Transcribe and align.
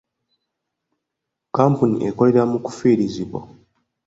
Kkampuni 1.47 1.97
ekolera 2.07 2.43
mu 2.51 2.57
kufiirizibwa. 2.65 3.39